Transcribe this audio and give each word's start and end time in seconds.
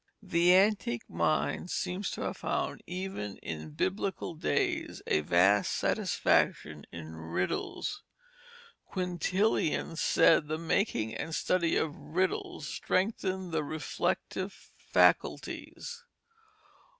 The 0.23 0.55
antique 0.55 1.07
mind 1.07 1.69
seems 1.69 2.09
to 2.09 2.21
have 2.21 2.37
found 2.37 2.81
even 2.87 3.37
in 3.43 3.69
Biblical 3.75 4.33
days 4.33 5.03
a 5.05 5.19
vast 5.21 5.73
satisfaction 5.73 6.85
in 6.91 7.13
riddles. 7.17 8.01
Quintilian 8.87 9.95
said 9.95 10.47
the 10.47 10.57
making 10.57 11.13
and 11.13 11.35
study 11.35 11.75
of 11.75 11.95
riddles 11.95 12.67
strengthened 12.67 13.51
the 13.51 13.63
reflective 13.63 14.71
faculties. 14.75 16.03